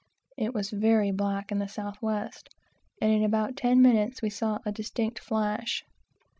[0.35, 2.49] It was very black in the south west,
[2.99, 5.85] and in about ten minutes we saw a distinct flash.